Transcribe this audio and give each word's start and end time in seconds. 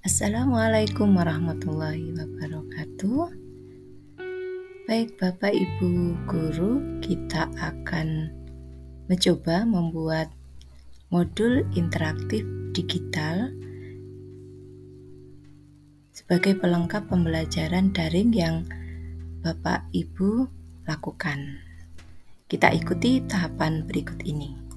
Assalamualaikum 0.00 1.12
warahmatullahi 1.12 2.16
wabarakatuh. 2.16 3.36
Baik, 4.88 5.12
Bapak 5.20 5.52
Ibu 5.52 6.16
guru, 6.24 6.80
kita 7.04 7.52
akan 7.60 8.32
mencoba 9.12 9.68
membuat 9.68 10.32
modul 11.12 11.68
interaktif 11.76 12.48
digital 12.72 13.52
sebagai 16.16 16.56
pelengkap 16.56 17.04
pembelajaran 17.04 17.92
daring 17.92 18.32
yang 18.32 18.64
Bapak 19.44 19.84
Ibu 19.92 20.48
lakukan. 20.88 21.60
Kita 22.48 22.72
ikuti 22.72 23.20
tahapan 23.28 23.84
berikut 23.84 24.24
ini. 24.24 24.69